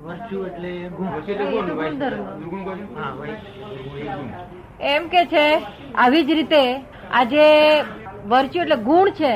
Virtue 0.00 0.46
એટલે 0.46 0.88
ગુણ. 0.88 1.10
એમ 4.80 5.08
કે 5.08 5.24
છે 5.24 5.46
આવી 5.94 6.22
જ 6.22 6.30
રીતે 6.30 6.62
આજે 7.10 7.46
વર્ચ્યુ 8.26 8.62
એટલે 8.62 8.76
ગુણ 8.76 9.10
છે. 9.10 9.34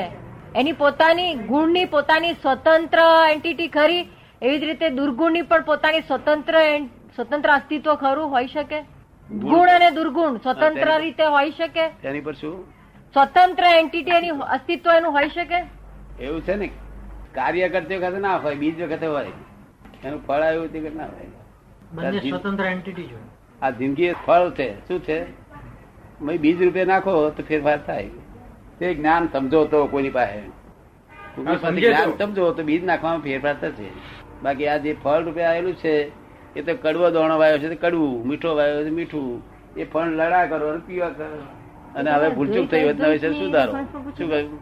એની 0.55 0.71
પોતાની 0.71 1.33
ગુણની 1.33 1.85
પોતાની 1.85 2.33
સ્વતંત્ર 2.33 2.99
એન્ટિટી 3.31 3.67
ખરી. 3.67 4.09
એવી 4.41 4.59
જ 4.59 4.63
રીતે 4.63 4.89
દુર્ગુણની 4.89 5.41
પણ 5.41 5.61
પોતાની 5.61 5.99
સ્વતંત્ર 5.99 6.55
સ્વતંત્ર 7.15 7.49
અસ્તિત્વ 7.49 7.95
ખરું 7.95 8.31
હોઈ 8.31 8.47
શકે? 8.47 8.79
ગુણ? 9.31 9.69
અને 9.69 9.91
દુર્ગુણ 9.91 10.37
સ્વતંત્ર 10.37 10.99
રીતે 10.99 11.23
હોઈ 11.23 11.51
શકે? 11.51 11.85
એની 12.03 12.21
પર 12.21 12.33
શું? 12.33 12.63
સ્વતંત્ર 13.13 13.63
એન્ટિટી 13.63 14.11
એની 14.11 14.29
અસ્તિત્વ 14.29 14.91
એનું 14.91 15.11
હોઈ 15.11 15.29
શકે? 15.29 15.59
એવું 16.23 16.41
છે 16.41 16.55
ને 16.55 16.67
કાર્ય 17.35 17.69
કરતી 17.69 17.97
વખતે 17.97 18.19
ના 18.19 18.37
હોય 18.37 18.55
બીજ 18.55 18.81
વખતે 18.81 19.07
હોય. 19.07 19.31
એનું 20.05 20.19
ફળ 20.27 20.41
આવ્યું 20.47 20.71
તે 20.73 20.79
ના 20.97 21.07
હોય 21.13 22.19
સ્વતંત્ર 22.19 22.65
એન્ટિટી 22.65 23.07
જોઈએ 23.11 23.29
આ 23.61 23.69
જિંદગી 23.79 24.11
ફળ 24.25 24.51
છે. 24.59 24.67
શું 24.87 24.99
છે? 25.03 25.19
બીજ 26.43 26.61
રૂપે 26.63 26.85
નાખો 26.85 27.29
તો 27.29 27.43
ફેરફાર 27.43 27.79
થાય. 27.85 28.09
તે 28.79 28.93
જ્ઞાન 28.93 29.27
સમજો 29.33 29.65
તો 29.71 29.87
કોઈની 29.87 30.09
પાસે. 30.09 30.41
જ્ઞાન 31.37 32.13
સમજો 32.19 32.51
તો 32.51 32.63
બીજ 32.63 32.83
નાખવામાં 32.85 33.23
ફેરફાર 33.27 33.55
થશે. 33.61 33.89
બાકી 34.43 34.67
આ 34.67 34.77
જે 34.77 34.91
ફળ 35.03 35.23
રૂપે 35.23 35.43
આવેલું 35.43 35.75
છે 35.83 35.95
એ 36.55 36.61
તો 36.61 36.73
કડવો 36.83 37.09
દોણો 37.09 37.35
વાયો 37.37 37.57
છે 37.57 37.69
તો 37.73 37.77
કડવું. 37.87 38.27
મીઠો 38.27 38.55
વાયો 38.55 38.83
છે 38.85 38.93
મીઠું. 38.99 39.29
એ 39.77 39.83
ફળ 39.83 40.07
લડા 40.19 40.45
કરો 40.45 40.65
અને 40.73 40.81
પીવા 40.87 41.09
કરો. 41.09 41.41
અને 41.95 42.09
હવે 42.11 42.29
ભૂલચૂક 42.29 42.65
થઈ 42.71 42.83
હોય 42.83 42.93
તો 42.93 43.33
સુધારો. 43.33 43.73
શું 44.17 44.29
કહ્યું? 44.29 44.59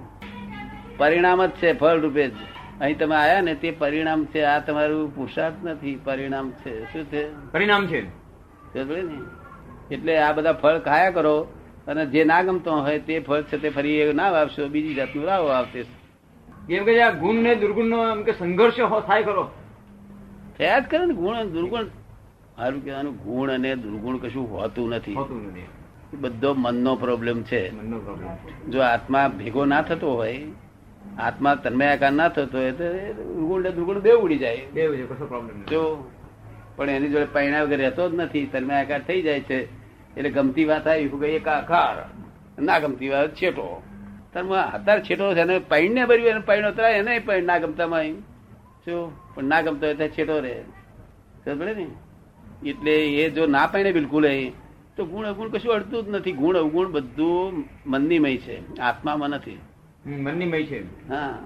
પરિણામ 0.97 1.45
જ 1.45 1.49
છે 1.61 1.69
ફળ 1.73 1.99
રૂપે 1.99 2.23
જ. 2.27 2.33
અહીં 2.81 2.97
તમે 2.97 3.15
આયા 3.15 3.41
ને 3.41 3.55
તે 3.55 3.71
પરિણામ 3.71 4.25
છે. 4.25 4.41
આ 4.41 4.59
તમારું 4.59 5.15
પુરુષાર્થ 5.15 5.55
નથી 5.63 5.95
પરિણામ 5.95 6.51
છે. 6.51 6.93
શું 6.93 7.03
છે? 7.05 7.51
પરિણામ 7.51 7.87
છે. 7.87 8.23
ને? 8.75 9.21
એટલે 9.95 10.17
આ 10.17 10.31
બધા 10.31 10.53
ફળ 10.53 10.79
ખાયા 10.79 11.11
કરો 11.11 11.47
અને 11.87 12.05
જે 12.05 12.23
ના 12.23 12.41
ગમતો 12.41 12.71
હોય 12.71 12.99
તે 12.99 13.19
ફળ 13.19 13.41
છે 13.41 13.57
તે 13.57 13.69
ફરી 13.69 13.91
એ 13.91 14.13
ના 14.13 14.31
વાવશો 14.31 14.67
બીજી 14.67 14.93
જાતનું 14.93 15.25
રાવો 15.25 15.47
આવશે 15.47 15.85
એમ 16.69 16.83
કે 16.83 17.01
આ 17.01 17.11
ગુણ 17.11 17.35
ને 17.35 17.55
દુર્ગુણ 17.55 17.85
નો 17.85 18.11
એમ 18.11 18.23
કે 18.23 18.31
સંઘર્ષ 18.31 18.75
થાય 19.07 19.23
ખરો. 19.23 19.51
થયા 20.57 20.79
જ 20.79 20.83
કરે 20.83 21.05
ને 21.05 21.13
ગુણ 21.13 21.35
અને 21.35 21.49
દુર્ગુણ. 21.49 21.83
મારું 22.57 22.83
કહેવાનું 22.83 23.15
ગુણ 23.15 23.51
અને 23.51 23.75
દુર્ગુણ 23.75 24.17
કશું 24.17 24.51
હોતું 24.51 24.89
નથી. 24.89 25.13
હોતું 25.13 25.47
નથી. 25.47 25.67
બધો 26.17 26.53
મનનો 26.53 26.95
પ્રોબ્લેમ 26.95 27.43
છે. 27.43 27.69
જો 28.65 28.81
આત્મા 28.81 29.27
ભેગો 29.27 29.65
ના 29.65 29.81
થતો 29.81 30.13
હોય 30.13 30.45
આત્મા 31.19 31.55
તન્મયાકાર 31.55 32.11
ના 32.11 32.29
થતો 32.29 32.57
હોય 32.57 32.71
તો 32.71 32.83
એ 32.83 33.13
દુર્ગુણ 33.13 33.99
બે 33.99 34.11
ઉડી 34.11 34.37
જાય. 34.37 34.65
બે 34.73 34.81
છે 34.97 35.05
કશો 35.05 35.25
પ્રોબ્લેમ 35.25 35.65
જો 35.65 36.11
પણ 36.75 36.89
એની 36.89 37.09
જોડે 37.09 37.25
પૈણા 37.25 37.63
વગર 37.63 37.77
રહેતો 37.77 38.09
જ 38.09 38.13
નથી 38.15 38.45
તન્મયાકાર 38.45 39.01
થઈ 39.01 39.21
જાય 39.21 39.39
છે 39.39 39.57
એટલે 40.17 40.29
ગમતી 40.29 40.65
વાત 40.65 40.87
આવી 40.87 41.07
હું 41.07 41.25
એક 41.25 41.47
આકાર 41.47 41.97
ના 42.61 42.79
ગમતી 42.79 43.09
વાત 43.09 43.35
છેટો. 43.35 43.81
તન્મય 44.33 44.55
અત્યારે 44.55 45.01
છેટો 45.01 45.33
છે 45.33 45.39
એને 45.39 45.59
પૈણને 45.59 46.05
ભર્યું 46.05 46.29
એને 46.29 46.39
પૈણ 46.39 46.69
ઉતરાય 46.69 46.93
એને 46.93 47.19
પૈણ 47.19 47.43
ના 47.43 47.57
ગમતામાં 47.57 47.99
આવી. 47.99 48.13
શું 48.85 49.35
પણ 49.35 49.43
ના 49.43 49.61
ગમતો 49.61 49.85
હોય 49.85 49.95
ત્યાં 49.95 50.09
છેટો 50.09 50.39
રહે. 50.39 50.55
સમજ 51.45 51.77
ને? 51.77 51.87
એટલે 52.69 52.95
એ 53.05 53.29
જો 53.29 53.45
ના 53.45 53.67
પૈણે 53.67 53.91
બિલકુલ 53.91 54.25
એ 54.25 54.51
તો 54.97 55.05
ગુણ 55.05 55.25
અવગુણ 55.25 55.49
કશું 55.49 55.73
અડતું 55.73 56.05
જ 56.05 56.09
નથી. 56.09 56.31
ગુણ 56.31 56.57
અવગુણ 56.57 56.91
બધું 56.91 57.63
મનનીમય 57.85 58.37
છે 58.37 58.79
આત્મામાં 58.79 59.29
નથી. 59.29 59.59
મનની 60.05 60.45
મય 60.45 60.63
છે 60.63 61.09
હા. 61.09 61.37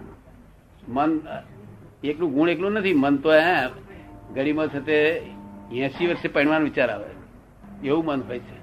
મન 0.88 1.22
એકલું 2.04 2.34
ગુણ 2.34 2.50
એકલું 2.50 2.72
નથી 2.72 2.94
મન 2.94 3.18
તો 3.18 3.34
હે 3.34 3.68
ગરીમાં 4.34 4.68
થતે 4.68 5.24
એસી 5.72 6.08
વર્ષે 6.08 6.28
પરિણવાનો 6.28 6.64
વિચાર 6.64 6.90
આવે. 6.90 7.10
એવું 7.88 8.06
મન 8.06 8.22
હોય 8.22 8.40
છે. 8.40 8.58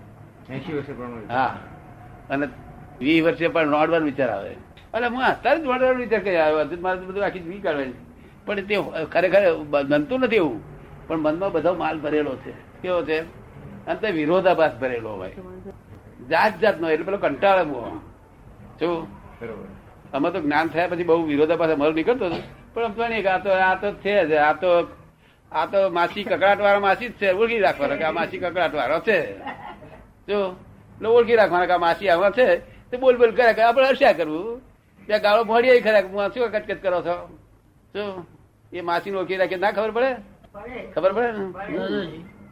એસી 0.52 0.72
વર્ષે 0.72 0.92
હા. 1.32 1.58
અને 2.30 2.48
વીસ 3.00 3.24
વર્ષે 3.24 3.48
પણ 3.48 3.66
નોડવાનો 3.66 4.04
વિચાર 4.04 4.30
આવે. 4.30 4.54
અને 4.94 5.06
હું 5.06 5.22
અત્યારે 5.22 5.60
જ 5.60 5.62
નોડવાનો 5.62 5.98
વિચાર 5.98 6.20
કરી 6.20 6.36
આવ્યો 6.36 6.60
હતો 6.60 6.80
મારે 6.80 7.00
બધું 7.00 7.24
આખી 7.24 7.38
વી 7.38 7.58
કાઢવાની. 7.58 7.92
પણ 8.46 8.54
તે 8.54 8.76
ખરેખર 9.12 9.56
બનતું 9.70 10.20
નથી 10.20 10.36
એવું. 10.36 10.62
પણ 11.08 11.18
મનમાં 11.18 11.52
બધો 11.52 11.74
માલ 11.74 12.00
ભરેલો 12.00 12.36
છે. 12.36 12.82
કેવો 12.82 13.02
છે? 13.02 13.20
અને 13.86 14.00
તે 14.00 14.10
વિરોધાભાસ 14.10 14.76
ભરેલો 14.80 15.12
હોય. 15.12 15.34
જાત 16.30 16.60
જાતનો 16.60 16.90
એટલે 16.90 17.04
પેલો 17.04 17.16
કંટાળો 17.16 18.00
શું? 18.80 19.04
બરોબર. 19.40 19.83
અમે 20.14 20.28
તો 20.34 20.38
જ્ઞાન 20.44 20.68
થયા 20.74 20.90
પછી 20.90 21.08
બહુ 21.10 21.22
વિરોધાભાસ 21.30 21.72
અમારો 21.76 21.92
નીકળતો 21.98 22.26
હતો. 22.28 22.38
પણ 22.74 22.84
અમતો 22.88 23.08
નહીં 23.12 23.26
આ 23.32 23.38
તો 23.46 23.50
આ 23.68 23.74
તો 23.82 23.88
છે 24.04 24.14
જ 24.30 24.32
આ 24.48 24.52
તો 24.62 24.70
આ 25.52 25.66
તો 25.72 25.80
માસી 25.96 26.24
કકડાટ 26.26 26.60
વાળા 26.66 26.84
માસી 26.88 27.08
જ 27.08 27.14
છે 27.20 27.28
ઓળખી 27.40 27.62
રાખવાનો 27.66 27.96
કે 28.00 28.04
આ 28.08 28.14
માસી 28.18 28.42
કકડાટ 28.42 28.74
વાળો 28.80 28.98
છે. 29.08 29.18
જો 30.28 30.38
એટલે 30.94 31.08
ઓળખી 31.16 31.40
રાખવાના 31.40 31.70
કે 31.70 31.74
આ 31.76 31.84
માસી 31.86 32.10
આવા 32.14 32.36
છે. 32.38 32.46
તો 32.90 32.94
બોલ 33.04 33.16
બોલ 33.22 33.32
કરે 33.38 33.52
કે 33.54 33.62
આપણે 33.62 33.88
હર્ષ્યા 33.90 34.18
કરવું. 34.20 34.60
ત્યાં 35.08 35.24
ગાળો 35.26 35.42
ભણીએ 35.50 35.82
ખરા 35.86 36.04
હું 36.12 36.32
શું 36.34 36.52
કચકચ 36.54 36.80
કરો 36.84 37.00
છો? 37.06 37.16
જો 37.94 38.04
એ 38.72 38.86
માસી 38.90 39.16
ઓળખી 39.22 39.40
રાખે 39.42 39.56
ના 39.64 39.72
ખબર 39.72 39.92
પડે? 39.96 40.10
ખબર 40.94 41.12
પડે 41.16 41.30
ને? 41.38 41.44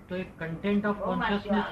તો 0.09 0.15
એક 0.23 0.31
કન્ટેન્ટ 0.41 0.85
ઓફ 0.91 1.01
કોન્શિયસનેસ 1.07 1.67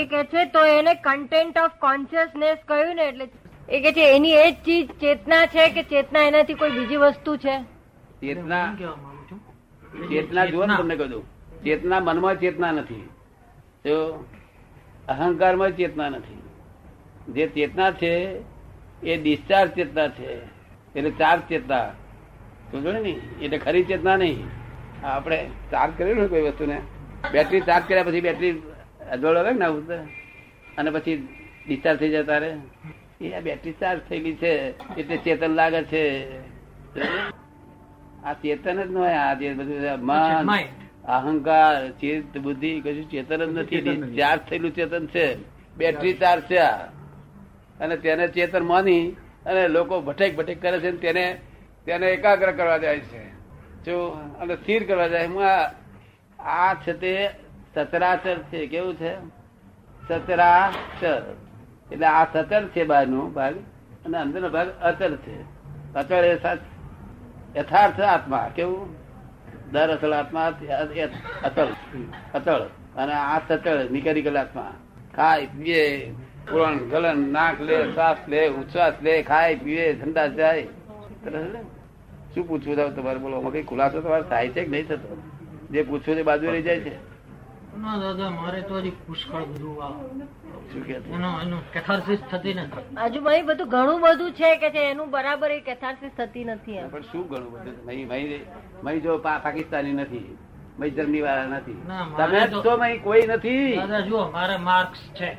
એ 0.00 0.02
કે 0.12 0.20
છે 0.32 0.42
તો 0.54 0.60
એને 0.78 0.94
કન્ટેન્ટ 1.06 1.56
ઓફ 1.64 1.76
કોન્શિયસનેસ 1.86 2.58
કહ્યું 2.70 2.96
ને 3.00 3.06
એટલે 3.10 3.26
એ 3.68 3.80
કે 3.80 3.92
છે 3.92 4.04
એની 4.16 4.32
એ 4.32 4.50
જ 4.50 4.54
ચીજ 4.64 4.90
ચેતના 5.00 5.46
છે 5.46 5.68
કે 5.68 5.82
ચેતના 5.82 6.22
એનાથી 6.22 6.54
કોઈ 6.54 6.70
બીજી 6.70 6.96
વસ્તુ 6.96 7.36
છે? 7.36 7.54
ચેતના. 8.20 8.66
ચેતના 10.10 10.46
જુઓ 10.46 10.66
ને 10.66 10.76
તમને 10.76 10.96
કહું 10.96 11.24
ચેતના 11.64 12.00
મનમાં 12.00 12.36
ચેતના 12.36 12.72
નથી. 12.72 13.08
તો 13.84 13.94
અહંકારમાં 15.08 15.76
ચેતના 15.76 16.08
નથી. 16.08 16.42
જે 17.34 17.46
ચેતના 17.46 17.90
છે 17.90 18.12
એ 19.02 19.16
ડિસ્ચાર્જ 19.16 19.70
ચેતના 19.70 20.08
છે. 20.08 20.30
એટલે 20.96 21.10
ચાર્જ 21.10 21.42
ચેતના. 21.48 21.88
સમજો 22.72 22.92
ને 22.92 23.16
એટલે 23.42 23.58
ખરી 23.58 23.84
ચેતના 23.84 24.16
નહીં. 24.16 24.44
આપણે 25.04 25.50
ચાર્જ 25.70 25.92
કરેલું 25.98 26.30
કોઈ 26.30 26.42
વસ્તુને? 26.42 26.80
બેટરી 27.32 27.60
ચાર્જ 27.60 27.84
કર્યા 27.88 28.02
પછી 28.02 28.20
બેટરી 28.20 28.62
અજવાળ 29.12 29.36
આવે 29.36 29.52
ને 29.52 29.64
આવું 29.64 29.84
અને 30.78 30.90
પછી 30.90 31.28
ડિસ્ચાર્જ 31.66 31.98
થઈ 31.98 32.10
જાય 32.10 32.22
તારે? 32.22 32.50
એ 33.20 33.40
બેટરી 33.40 33.74
ચાર્જ 33.80 34.00
થયેલી 34.08 34.34
છે 34.34 34.78
એટલે 34.96 35.16
ચેતન 35.16 35.50
લાગે 35.50 35.82
છે. 35.82 36.32
આ 38.24 38.32
ચેતન 38.32 38.82
જ 38.82 38.94
હોય 38.94 39.12
આ 39.12 39.34
જે 39.34 39.54
બધું 39.54 40.06
મન 40.06 40.46
અહંકાર 41.04 41.90
ચિત્ત 41.90 42.38
બુદ્ધિ 42.38 42.80
કશું 42.80 43.10
ચેતન 43.10 43.44
જ 43.44 43.58
નથી. 43.58 43.80
ચાર્જ 44.16 44.40
થયેલું 44.40 44.74
ચેતન 44.74 45.06
છે. 45.06 45.36
બેટરી 45.76 46.12
ચાર્જ 46.12 46.42
છે 46.42 46.58
આ. 46.58 46.76
અને 47.80 47.96
તેને 47.96 48.28
ચેતન 48.28 48.62
માની 48.62 49.10
અને 49.46 49.68
લોકો 49.68 50.00
ભટેક 50.00 50.36
ભટેક 50.36 50.62
કરે 50.62 50.80
છે 50.80 50.90
તેને 50.92 51.40
તેને 51.84 52.06
એકાગ્ર 52.06 52.52
કરવા 52.52 52.78
જાય 52.78 53.00
છે. 53.00 53.30
જો 53.84 54.08
અને 54.40 54.56
સ્થિર 54.56 54.86
કરવા 54.86 55.08
જાય. 55.08 55.26
હું 55.26 55.44
આ 55.46 55.70
આ 56.38 56.74
છે 56.74 56.92
તે 56.92 57.30
સચરાચર 57.74 58.38
છે. 58.38 58.66
કેવું 58.66 58.94
છે? 58.94 59.14
સચરાચર. 60.08 61.36
એટલે 61.92 62.06
આ 62.06 62.24
સચર 62.24 62.62
છે 62.68 62.84
બહારનો 62.84 63.28
ભાગ 63.28 63.54
અને 64.04 64.16
અંદરનો 64.18 64.48
ભાગ 64.48 64.68
અચર 64.82 65.12
છે. 65.16 65.36
અચળ 65.94 66.24
એ 66.24 66.36
સાચ 66.38 66.58
યથાર્થ 67.56 68.00
આત્મા, 68.00 68.50
કેવું? 68.56 68.88
દર 69.72 69.96
અસલ 69.96 70.12
આત્મા 70.14 70.46
અચળ 71.44 71.68
અચળ 72.34 72.62
અને 72.96 73.12
આ 73.12 73.38
સચળ 73.48 73.88
મિકેનિકલ 73.90 74.38
આત્મા. 74.38 74.72
ખાય, 75.16 75.46
પીએ 75.46 76.10
પુરણ 76.50 76.76
ગલન, 76.88 77.18
નાક 77.32 77.60
લે, 77.60 77.76
શ્વાસ 77.84 78.16
લે, 78.28 78.48
ઉચ્છ્વાસ 78.48 78.94
લે, 79.02 79.22
ખાય, 79.22 79.56
પીએ 79.56 79.92
ઠંડા 80.00 80.26
જાય? 80.26 80.62
શું 82.34 82.48
પૂછવું 82.48 82.94
તમારે 82.94 83.18
બોલો 83.18 83.40
કઈ 83.50 83.62
ખુલાસો 83.62 84.00
તમારે 84.00 84.22
થાય 84.22 84.48
છે 84.48 84.64
કે 84.64 84.70
નહીં 84.70 84.86
થતો? 84.86 85.22
જે 85.70 85.82
પૂછવું 85.82 86.16
તે 86.16 86.22
બાજુ 86.22 86.46
રહી 86.46 86.62
જાય 86.62 86.80
છે. 86.80 86.94
ના 87.80 87.98
દાદા 87.98 88.30
મારે 88.30 88.60
તો 88.60 88.78
હજી 88.78 88.90
પુષ્કળ 88.90 89.44
બધું 89.44 89.84
આ 89.84 89.88
શું 90.72 90.84
કે 90.84 91.00
છે? 91.00 91.10
એનો 91.10 91.40
એનું 91.40 91.72
કેથાર્સિસ 91.72 92.18
થતી 92.30 92.54
નથી. 92.54 92.96
હજુ 93.04 93.20
ભાઈ 93.20 93.42
બધું 93.42 93.68
ઘણું 93.68 94.00
બધું 94.00 94.32
છે 94.32 94.56
કે 94.56 94.70
છે 94.70 94.90
એનું 94.90 95.10
બરાબર 95.10 95.50
એ 95.50 95.60
કેથાર્સિસ 95.60 96.10
થતી 96.18 96.44
નથી 96.44 96.78
પણ 96.90 97.02
શું 97.02 97.28
ઘણું 97.28 97.52
બધું? 97.52 97.86
મહી 98.84 99.00
જો 99.00 99.18
પાકિસ્તાની 99.18 99.92
નથી 99.92 100.38
મહી 100.78 100.90
જર્મની 100.90 101.20
વાળા 101.20 101.44
નથી 101.44 101.82
તમે 102.16 102.46
તો- 102.46 102.64
છો 102.64 102.98
કોઈ 103.02 103.22
નથી. 103.26 103.76
દાદા 103.76 104.00
જુઓ 104.00 104.30
મારે 104.30 104.56
માર્ક્સ 104.56 104.98
છે. 105.14 105.36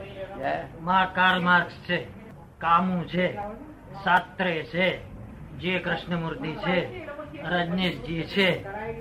કાર્લ 1.15 1.39
માર્ક્સ 1.42 1.74
છે. 1.89 2.03
કામુ 2.57 3.03
છે. 3.03 3.35
સાત્રે 4.03 4.63
છે. 4.63 5.01
જે 5.57 5.80
કૃષ્ણમૂર્તિ 5.80 6.51
છે. 6.51 7.06
રજનીશજી 7.53 8.24
છે 8.33 8.47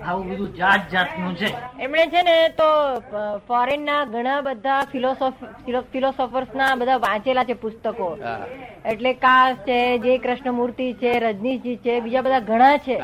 આવું 0.02 0.28
બધું 0.28 0.54
જાત 0.54 0.82
જાતનું 0.92 1.36
છે. 1.36 1.50
એમણે 1.80 2.04
છે 2.06 2.22
ને 2.22 2.36
તો 2.58 2.68
ફોરેન 3.48 3.84
ના 3.84 4.04
ઘણા 4.04 4.40
બધા 4.40 4.82
ફિલોસોફર્સ 5.92 6.50
ના 6.54 6.74
બધા 6.74 6.96
વાંચેલા 7.06 7.44
છે 7.44 7.54
પુસ્તકો. 7.62 8.08
એટલે 8.84 9.12
કાસ 9.24 9.56
છે 9.68 9.78
જે 9.98 10.18
કૃષ્ણમૂર્તિ 10.18 10.92
છે 11.02 11.10
રજનીશજી 11.20 11.76
છે 11.76 12.00
બીજા 12.00 12.22
બધા 12.22 12.40
ઘણા 12.50 12.78
છે. 12.78 12.96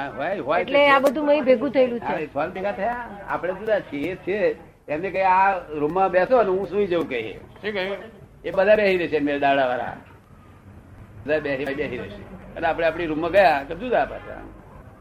એટલે 0.61 0.81
આ 0.91 0.99
બધું 0.99 1.29
અહીં 1.29 1.45
ભેગું 1.45 1.71
થયેલું 1.71 2.01
છે. 2.01 2.15
ભેગા 2.55 2.73
થયા. 2.73 3.09
આપણે 3.29 3.53
જુદા 3.61 3.81
છીએ 3.91 4.17
છે. 4.27 4.57
એમને 4.89 5.11
કઈ 5.11 5.27
આ 5.37 5.51
રૂમમાં 5.81 6.11
બેસો 6.11 6.43
ને 6.43 6.51
હું 6.51 6.67
સુઈ 6.69 6.87
જવું 6.87 7.09
કહીએ. 7.09 7.39
શું 7.61 7.73
કહ્યું? 7.73 7.97
એ 8.45 8.51
બધા 8.51 8.77
બેસી 8.77 8.99
રહેશે 8.99 9.19
મેં 9.21 9.41
દાડા 9.41 9.69
વાળા 9.69 9.97
બધા 11.25 11.41
બેસી 11.41 11.65
બેસી 11.65 11.99
રહેશે 12.03 12.23
અને 12.57 12.67
આપણે 12.67 12.87
આપણી 12.87 13.07
રૂમમાં 13.13 13.33
ગયા 13.33 13.65
જુદા 13.81 14.07
પાછા. 14.13 14.43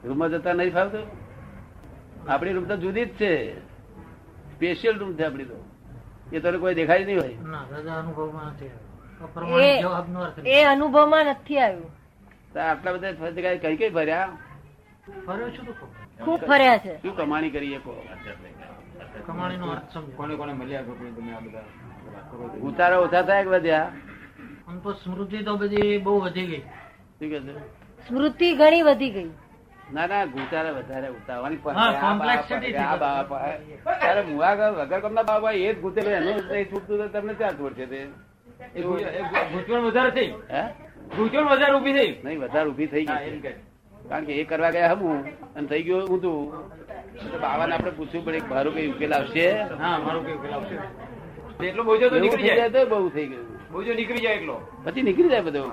રૂમમાં 0.06 0.30
જતા 0.30 0.54
નહીં 0.54 0.74
ફાવતું? 0.74 1.06
આપણી 2.32 2.54
રૂમ 2.54 2.66
તો 2.66 2.76
જુદી 2.78 3.06
જ 3.06 3.10
છે. 3.10 3.32
સ્પેશિયલ 4.56 5.00
રૂમ 5.00 5.14
છે 5.14 5.24
આપણી 5.26 5.46
તો. 5.46 5.58
એ 6.34 6.40
તને 6.40 6.58
કોઈ 6.58 6.76
દેખાય 6.76 7.06
નહીં 7.06 7.20
હોય. 7.20 7.36
ના 7.44 7.66
એ 10.46 10.64
અનુભવમાં 10.64 11.26
નથી 11.26 11.60
આવ્યું. 11.60 11.92
આટલા 12.70 12.94
બધા 12.94 13.30
જગ્યાએ 13.30 13.58
કઈ 13.58 13.76
કઈ 13.78 13.90
ફર્યા 13.90 14.30
ફર્યો 15.26 15.50
છું 15.50 15.66
તો 15.66 15.74
ખૂબ 16.26 16.40
ફર્યા 16.40 16.78
છે. 16.78 17.02
શું 17.02 17.16
કમાણી 17.18 17.50
કરીએ 17.50 17.78
કમાણી 17.78 19.24
કમાણીનો 19.28 19.66
અર્થ 19.68 19.98
કોને 20.16 20.36
કોને 20.36 20.54
મળ્યા 20.54 20.82
તમે 20.82 21.32
આ 21.34 21.40
બધા 21.40 21.66
ઉતારા 22.62 22.98
ઓછા 22.98 23.22
થાય 23.22 23.44
કે 23.44 23.50
વધ્યા? 23.50 23.92
આમ 24.68 24.80
તો 24.80 24.92
સ્મૃતિ 24.94 25.38
તો 25.44 25.56
બધી 25.58 25.98
બહુ 25.98 26.20
વધી 26.20 26.48
ગઈ. 26.48 26.60
શું 26.60 27.30
કે 27.30 27.40
છે? 27.40 27.54
સ્મૃતિ 28.08 28.56
ઘણી 28.56 28.82
વધી 28.82 29.12
ગઈ. 29.12 29.30
ના 29.92 30.08
ના 30.08 30.26
ગુચારે 30.26 30.72
વધારે 30.72 31.10
ઉતારવાની 31.10 31.60
હા. 31.66 32.16
ત્યારે 34.00 34.22
મુવા 34.22 34.56
વગર 34.56 35.02
કોમના 35.02 35.40
હોય 35.40 35.58
એ 35.58 35.74
જ 35.74 35.82
ગુચેલો 35.82 36.10
એનો 36.10 36.32
છૂટતું 36.72 36.98
તો 36.98 37.08
તમને 37.08 37.34
ક્યાં 37.34 37.58
છોડશે 37.58 37.86
તે? 37.86 38.08
ગૂંચવણ 38.82 39.82
વધારે 39.82 40.12
થઈ. 40.12 40.34
હે? 40.50 40.64
વધારે 41.16 41.74
ઊભી 41.74 41.94
થઈ. 41.94 42.20
નહીં 42.24 42.40
વધારે 42.40 42.70
ઊભી 42.70 42.88
થઈ 42.88 43.06
ગઈ. 43.06 43.56
કારણ 44.10 44.26
કે 44.26 44.34
એ 44.34 44.44
કરવા 44.44 44.70
ગયા 44.70 44.94
હમું 44.94 45.26
અને 45.56 45.68
થઈ 45.68 45.84
ગયું 45.84 46.08
ઊંધું. 46.08 46.52
તો 47.32 47.38
બાબાને 47.40 47.74
આપણે 47.76 47.92
પૂછવું 47.92 48.26
પડે 48.26 48.42
મારું 48.50 48.74
કઈ 48.74 48.88
ઉકેલ 48.88 49.14
આવશે? 49.14 49.52
હા 49.80 50.00
મારું 50.00 50.54
આવશે. 50.54 50.80
એટલો 51.68 51.84
બોજો 51.84 52.10
તો 52.10 52.20
નીકળી 52.20 52.44
જાય. 52.44 52.70
તો 52.70 52.86
બહુ 52.86 53.10
થઈ 53.10 53.26
ગયું. 53.26 53.46
બોજો 53.72 53.94
નીકળી 53.94 54.18
જાય 54.18 54.36
એટલો. 54.36 54.56
પછી 54.84 55.02
નીકળી 55.02 55.30
જાય 55.30 55.42
બધો 55.42 55.72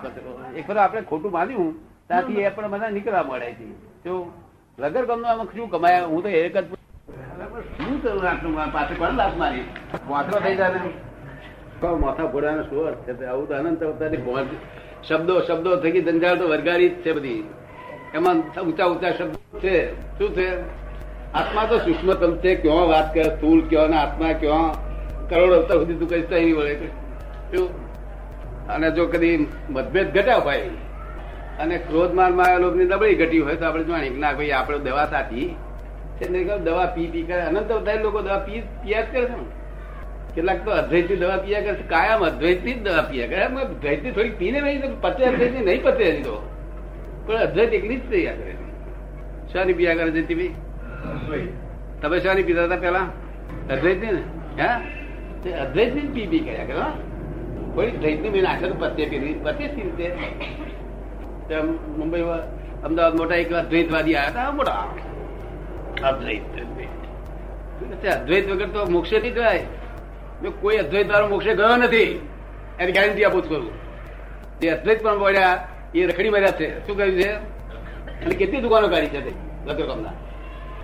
એક 0.57 0.69
વાર 0.69 0.79
આપણે 0.79 1.01
ખોટું 1.03 1.33
માન્યું 1.33 1.75
ત્યાંથી 2.07 2.43
એ 2.43 2.49
પણ 2.49 2.69
બધા 2.71 2.91
નીકળવા 2.91 3.23
મળે 3.23 3.53
છે. 3.53 3.90
જો 4.05 4.33
લગર 4.79 5.05
ગમનો 5.07 5.29
આમાં 5.29 5.49
શું 5.55 5.71
કમાયા? 5.71 6.11
હું 6.13 6.23
તો 6.23 6.29
એક 6.29 6.57
જ 6.57 6.65
શું 7.79 8.03
કરું 8.03 8.23
આટલું 8.31 8.55
પાસે 8.73 8.95
પણ 9.01 9.17
લાભ 9.21 9.37
મારી? 9.39 9.65
વાંચરો 10.11 10.41
થઈ 10.45 10.57
જાય 10.57 10.71
માથા 12.05 12.27
ફોડવાનો 12.33 12.63
શું 12.63 12.87
અર્થ 12.87 13.03
છે? 13.09 13.25
આવું 13.25 13.49
તો 13.49 13.55
અનંત 13.55 13.83
અવતારની 13.85 14.23
પહોંચ 14.27 14.49
શબ્દો 15.09 15.35
શબ્દો 15.49 15.77
થકી 15.83 16.03
જંજાળ 16.09 16.37
તો 16.41 16.49
વર્ગારી 16.49 16.89
જ 16.89 16.97
છે 17.05 17.13
બધી. 17.13 17.41
એમાં 18.15 18.37
ઊંચા 18.65 18.87
ઊંચા 18.93 19.13
શબ્દો 19.19 19.61
છે. 19.61 19.77
શું 20.19 20.31
છે? 20.37 20.49
આત્મા 21.33 21.65
તો 21.71 21.77
સૂક્ષ્મતમ 21.79 22.33
છે. 22.43 22.51
ક્યાં 22.63 22.89
વાત 22.93 23.15
કરે? 23.15 23.25
સ્થૂળ 23.37 23.61
ક્યાં 23.71 23.91
ને 23.93 23.97
આત્મા 24.05 24.33
ક્યાં? 24.43 24.69
કરોડ 25.31 25.53
અવતાર 25.61 25.77
સુધી 25.79 25.99
તું 26.01 26.09
કઈ 26.09 26.23
નહીં 26.31 26.57
વળે. 26.57 26.75
અને 28.75 28.89
જો 28.97 29.05
કદી 29.07 29.37
મતભેદ 29.71 30.09
ઘટ્યા 30.17 30.37
હોય 30.47 30.69
અને 31.59 31.79
ક્રોધ 31.79 32.13
મારમાં 32.13 32.61
લોકોની 32.61 32.85
નબળી 32.85 33.15
ઘટી 33.15 33.39
હોય 33.39 33.55
તો 33.55 33.65
આપણે 33.67 33.85
જાણીએ 33.85 34.19
ના 34.19 34.33
ભાઈ, 34.33 34.51
આપણે 34.51 34.79
દવા 34.79 35.07
કહું 36.49 36.65
દવા 36.65 36.87
પી 36.87 37.07
પી 37.07 37.23
કરે. 37.23 37.41
અનંત 37.41 37.71
અવતારી 37.71 38.03
લોકો 38.03 38.23
દવા 38.23 38.39
પી 38.39 38.63
પીયા 38.83 39.03
જ 39.03 39.07
કરે 39.11 39.25
છે 39.25 39.35
કેટલાક 40.35 40.65
તો 40.65 40.71
અદ્વૈત 40.71 41.09
દવા 41.21 41.37
પીયા 41.37 41.61
કરે 41.61 41.75
કાયમ 41.89 42.23
અદ્વૈત 42.23 42.65
જ 42.65 42.77
દવા 42.83 43.03
પીયા 43.03 43.27
કરે. 43.27 43.43
અદ્વૈતની 43.63 44.31
પીને 44.39 44.61
નહીં 44.61 45.01
પતે 45.01 45.25
અદ્વૈતની 45.25 45.61
નહીં 45.61 45.83
પતે 45.83 46.05
હજી 46.05 46.23
તો. 46.23 46.43
પણ 47.27 47.37
અદ્વૈત 47.37 47.73
એકલી 47.73 47.97
જ 47.97 48.01
પીયા 48.11 48.35
કરે 48.35 48.55
શાની 49.53 49.73
પીયા 49.73 49.95
કરે 49.95 50.11
છે 50.13 50.35
ભાઈ? 50.35 51.49
તમે 52.03 52.21
શાની 52.21 52.43
પીતા 52.43 52.65
હતા 52.65 52.77
પેલા 52.77 53.07
અદ્વૈતની? 53.71 54.23
હા? 54.59 54.81
તે 55.45 55.55
અદ્વૈતની 55.55 56.01
પી 56.01 56.27
પી 56.27 56.41
કર્યા 56.41 56.65
કરે. 56.65 56.85
કોઈ 57.75 57.91
દ્વૈતની 57.91 58.31
મેં 58.31 58.47
આખર 58.47 58.73
પતે 58.73 59.07
પી 59.07 59.35
પતે 59.45 59.65
રીતે. 59.77 60.07
મુંબઈમાં 61.59 62.43
અમદાવાદ 62.83 63.15
મોટા 63.15 63.35
એક 63.35 63.53
અદ્વૈતવાદી 63.53 64.15
આવ્યા 64.15 64.41
હતા 64.41 64.51
મોટા. 64.51 64.89
અદ્વૈત 66.09 66.43
અદ્વૈત 68.07 68.51
વગર 68.51 68.69
તો 68.69 68.87
મોક્ષે 68.87 69.19
નહીં 69.21 69.35
જાય 69.35 69.63
મેં 70.43 70.53
કોઈ 70.61 70.77
અદ્વૈત 70.77 71.13
વાળો 71.13 71.29
મોક્ષે 71.29 71.55
ગયો 71.55 71.77
નથી 71.77 72.29
એની 72.81 72.93
ગેરંટી 72.93 73.25
આપું 73.25 73.43
છું 73.43 73.51
કરું. 73.51 73.73
જે 74.61 74.71
અદ્વૈત 74.71 75.03
પણ 75.03 75.19
બોલ્યા 75.19 75.69
એ 75.95 76.07
રખડી 76.07 76.31
મર્યા 76.31 76.51
છે. 76.51 76.87
શું 76.87 76.97
કહ્યું 76.97 77.17
છે? 77.21 77.31
અને 78.25 78.35
કેટલી 78.35 78.61
દુકાનો 78.61 78.89
કાઢી 78.89 79.07
છે 79.07 79.67
લગર 79.67 79.87
કામના 79.87 80.13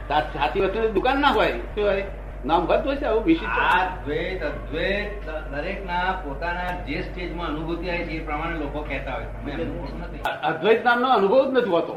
સાચી 0.08 0.60
વસ્તુ 0.60 0.88
દુકાન 0.92 1.20
ના 1.20 1.28
હોય 1.28 1.52
શું 1.52 1.84
હોય? 1.84 2.04
નામ 2.46 2.66
ભરતું 2.66 2.96
છે 2.96 3.06
આવું 3.06 3.24
વિશિષ્ટ. 3.24 3.58
આ 3.58 3.80
દ્વૈત 4.04 4.42
અદ્વૈત 4.48 5.30
દરેક 5.52 5.78
ના 5.86 6.12
પોતાના 6.24 6.74
જે 6.88 6.98
સ્ટેજમાં 7.06 7.48
અનુભૂતિ 7.48 7.90
આવી 7.90 8.06
છે 8.10 8.16
એ 8.18 8.26
પ્રમાણે 8.26 8.58
લોકો 8.64 8.80
કહેતા 8.88 9.16
હોય 9.16 9.28
અદ્વૈત 10.50 10.84
નામનો 10.84 11.08
અનુભવ 11.16 11.40
જ 11.46 11.48
નથી 11.52 11.74
હોતો. 11.76 11.94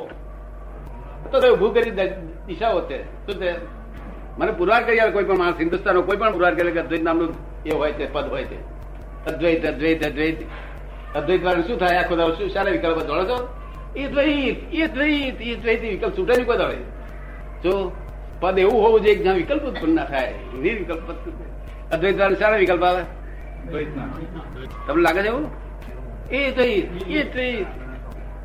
તો 1.32 1.40
તે 1.40 1.48
ઉભું 1.58 1.74
કરી 1.74 1.94
દિશા 2.48 2.74
હોતે. 2.78 2.98
શું 3.26 3.36
છે 3.42 3.52
મને 4.40 4.52
પુરવાર 4.60 4.82
કરી 4.84 5.00
આવે 5.00 5.12
કોઈ 5.12 5.28
પણ 5.30 5.38
માણસ 5.44 5.60
હિન્દુસ્તાનનો 5.60 6.02
કોઈ 6.10 6.18
પણ 6.18 6.34
પુરવાર 6.36 6.54
કરે 6.56 6.72
કે 6.72 6.80
અદ્વૈત 6.86 7.04
નામનું 7.04 7.32
એ 7.66 7.72
હોય 7.80 7.94
છે 7.94 8.06
પદ 8.14 8.26
હોય 8.34 8.46
છે 8.52 8.58
અદ્વૈત 9.30 9.66
અદ્વૈત 9.72 10.06
અદ્વૈત. 10.10 10.40
અદ્વૈત 11.16 11.42
વાળા 11.46 11.68
શું 11.68 11.80
થાય? 11.80 11.98
આખો 12.02 12.16
દાડો 12.16 12.36
શું 12.36 12.50
સારા 12.50 12.72
વિકલ્પ 12.76 13.00
દોડો 13.08 13.24
છો? 13.30 13.38
એ 13.96 14.08
દ્વૈત 14.08 14.58
એ 14.74 14.88
દ્વૈત 14.96 15.42
એ 15.42 15.56
દ્વૈત 15.64 15.82
વિકલ્પ 15.82 16.14
છૂટે 16.18 16.34
નહીં 16.34 16.48
કોઈ 16.50 16.58
દાડે. 16.58 16.78
જો 17.64 17.92
પદ 18.40 18.58
એવું 18.60 18.78
હોવું 18.84 19.02
જોઈએ 19.02 19.24
જ્યાં 19.24 19.36
વિકલ્પ 19.36 19.64
ઉત્પન્ન 19.64 19.96
ના 19.96 20.06
થાય. 20.06 20.34
નિર્વિકલ્પ? 20.62 21.08
અદ્વૈત 21.92 22.20
વાળા 22.20 22.40
શાના 22.42 22.62
વિકલ્પ 22.64 22.84
આવે? 22.84 23.04
તમને 24.88 25.02
લાગે 25.02 25.22
છે 25.22 25.28
એવું? 25.28 25.46
એ 26.32 26.52
તો 26.52 26.62
એ 26.62 27.52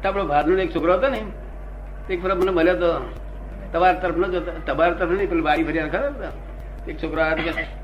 તો 0.03 0.09
આપણો 0.09 0.25
ભારનો 0.25 0.59
એક 0.59 0.71
છોકરો 0.75 0.93
હતો 0.95 1.09
ને 1.09 1.21
એક 2.11 2.19
ફરક 2.23 2.37
મને 2.37 2.53
મળ્યો 2.53 2.77
તો, 2.77 2.89
તમારા 3.73 4.01
તરફ 4.03 4.17
નો 4.17 4.27
હતો 4.27 4.41
તમારા 4.67 4.99
તરફ 5.01 5.11
નહીં, 5.11 5.29
પેલું 5.31 5.45
બારી 5.45 5.65
ફર્યા 5.65 5.89
ખરા 5.89 6.09
હતા? 6.09 6.33
એક 6.91 6.97
છોકરો 7.03 7.23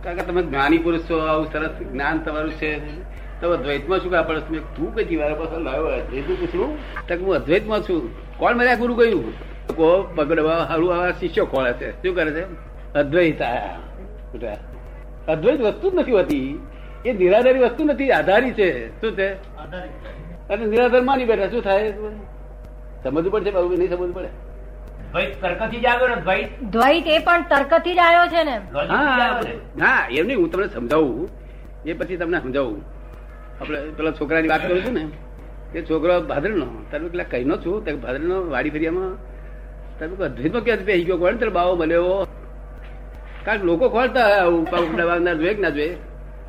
કાકા, 0.04 0.22
તમે 0.28 0.42
જ્ઞાની 0.42 0.78
પુરુષ 0.78 1.04
છો, 1.10 1.16
આવું 1.26 1.46
સરસ 1.52 1.72
જ્ઞાન 1.92 2.16
તમારું 2.18 2.52
છે. 2.52 2.70
તો 3.40 3.56
દ્વૈતમાં 3.56 3.98
શું 3.98 4.12
કાપડ 4.12 4.38
તું 4.76 4.88
કઈ 4.94 5.04
જીવાના 5.04 5.34
પાસે 5.34 5.56
લાવ્યો 5.66 5.92
અદ્વૈત 5.98 6.26
પૂછવું 6.40 6.70
તક 7.08 7.20
હું 7.20 7.32
અદ્વૈતમાં 7.34 7.80
છું. 7.88 8.02
કોણ 8.38 8.52
મળ્યા 8.56 8.80
ગુરુ 8.82 8.94
કહ્યું 8.94 9.24
કો 9.72 9.88
પગડવા 10.16 10.58
હારું 10.66 10.92
આવા 10.92 11.14
શિષ્યો 11.14 11.46
ખોળે 11.46 11.72
છે 11.74 11.88
શું 12.02 12.14
કરે 12.14 12.32
છે 12.32 12.44
અદ્વૈત 12.94 13.40
આયા 13.42 13.78
અદ્વૈત 15.28 15.60
વસ્તુ 15.62 15.86
જ 15.88 15.94
નથી 15.94 16.12
હોતી 16.12 16.48
એ 17.04 17.12
નિરાધારી 17.14 17.64
વસ્તુ 17.64 17.82
નથી 17.84 18.10
આધારી 18.12 18.54
છે 18.54 18.68
શું 19.00 19.14
છે 19.14 19.28
અને 20.50 20.64
નિરાધાર 20.66 21.02
માની 21.04 21.26
બેઠા 21.26 21.50
શું 21.50 21.62
થાય 21.62 21.90
સમજવું 23.02 23.30
પડશે 23.32 23.50
બાબુ 23.52 23.74
નહીં 23.74 23.90
સમજવું 23.90 24.12
પડે 24.14 24.30
દ્વૈત 26.70 27.06
ને 27.06 27.10
એ 27.10 27.20
પણ 27.20 27.42
જ 27.90 28.00
આવ્યો 28.00 28.26
છે 28.28 28.44
ને 28.44 28.56
હા 28.88 29.40
ને. 29.40 29.54
એમ 30.12 30.26
નહીં 30.26 30.38
હું 30.38 30.50
તમને 30.50 30.68
સમજાવું 30.70 31.28
એ 31.84 31.94
પછી 31.94 32.18
તમને 32.18 32.40
સમજાવું 32.40 32.80
આપણે 33.60 33.78
પેલા 33.96 34.12
છોકરાની 34.12 34.50
વાત 34.50 34.62
કરું 34.62 34.82
છું 34.82 34.94
ને 34.94 35.04
એ 35.74 35.82
છોકરો 35.84 36.14
ભાદરનો 36.24 36.66
તારે 36.90 37.08
પેલા 37.08 37.28
કહીનો 37.28 37.56
છું 37.58 37.74
ભાદર 37.80 37.98
ભાદરનો 37.98 38.36
વાડી 38.50 38.72
ફેરિયામાં 38.72 39.12
કોઈ 40.08 40.26
અદ્વૈતમાં 40.26 40.64
ક્યાં 40.64 40.78
બેસી 40.78 41.04
ગયો 41.04 41.16
કોણ 41.16 41.36
તારે 41.36 41.50
બાવો 41.50 41.76
મળ્યો 41.76 42.26
કારણ 43.44 43.62
લોકો 43.62 43.88
ખોલતા 43.88 44.24
હોય 44.24 44.34
આવું 44.34 44.70
પાઉં 44.70 44.96
દબાવનાર 44.96 45.34
જોઈએ 45.34 45.54
કે 45.54 45.62
ના 45.62 45.68
જોઈએ 45.68 45.96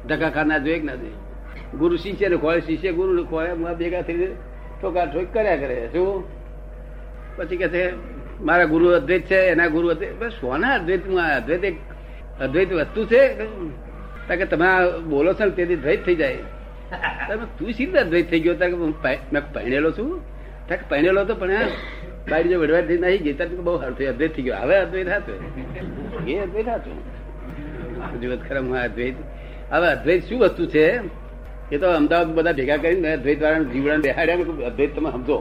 ધક્કા 0.08 0.30
ખાનાર 0.30 0.60
જોઈએ 0.60 0.80
કે 0.80 0.86
ના 0.86 0.96
જોઈએ 0.96 1.18
ગુરુ 1.80 1.96
શિષ્ય 1.96 2.30
ને 2.30 2.36
ખોળે, 2.36 2.60
શિષ્ય 2.60 2.92
ગુરુ 2.92 3.14
ને 3.14 3.24
ખોળે 3.24 3.74
ભેગા 3.74 4.02
થઈ 4.02 4.28
ઠોકા 4.82 5.06
ઠોક 5.06 5.34
કર્યા 5.34 5.56
કરે, 5.56 5.90
શું? 5.94 6.24
પછી 7.38 7.58
કે 7.58 7.68
છે, 7.68 7.84
મારા 8.42 8.66
ગુરુ 8.66 8.90
અદ્વૈત 8.90 9.22
છે, 9.22 9.36
એના 9.36 9.68
ગુરુ 9.68 9.88
અદ્વૈત 9.88 10.24
સોના 10.42 10.74
અદ્વૈત 10.76 11.08
અદ્વૈત 11.10 11.64
એક 11.64 11.76
અદ્વૈત 12.42 12.74
વસ્તુ 12.74 13.06
છે? 13.06 13.22
કે 14.28 14.46
તમે 14.46 14.68
બોલો 15.00 15.34
છો 15.34 15.46
ને 15.46 15.52
તેથી 15.52 15.76
દ્વૈત 15.76 16.06
થઈ 16.06 16.16
જાય. 16.16 16.36
તમે 17.28 17.46
તું 17.60 17.74
સીધા 17.74 18.00
અદ્વૈત 18.00 18.30
થઈ 18.30 18.40
ગયો? 18.40 18.56
તારે 18.56 18.76
મેં 19.34 19.54
પહેણેલો 19.54 19.92
છું? 19.92 20.22
તારે 20.68 20.82
પહેણેલો 20.90 21.26
તો 21.26 21.36
પણ 21.36 21.50
બારી 22.30 22.50
જો 22.50 22.60
વડવા 22.60 22.82
થઈ 22.82 22.98
નહીં 22.98 23.24
ગીતા 23.24 23.46
તો 23.46 23.62
બહુ 23.62 23.80
સારું 23.80 23.98
થયું 23.98 24.10
અદ્વૈત 24.10 24.36
થઈ 24.36 24.42
ગયો. 24.42 24.56
હવે 24.56 24.76
અદ્વૈત 24.76 25.08
હતો 25.08 25.34
એ 26.28 26.40
અદ્વૈત 26.40 26.68
હતો 26.68 26.92
જીવત 28.20 28.42
ખરા 28.50 28.60
હું 28.60 28.78
અદ્વૈત. 28.78 29.16
હવે 29.72 29.88
અદ્વૈત 29.88 30.24
શું 30.30 30.40
વસ્તુ 30.40 30.66
છે? 30.66 30.86
એ 31.72 31.78
તો 31.78 31.88
અમદાવાદ 31.90 32.28
બધા 32.28 32.52
ભેગા 32.52 32.78
કરીને 32.78 33.14
અદ્વૈત 33.14 33.42
વાળા 33.44 33.60
જીવડાને 33.60 34.02
બેહાડ્યા 34.02 34.36
અદ્વૈત 34.68 34.96
તમે 34.96 35.12
સમજો. 35.12 35.38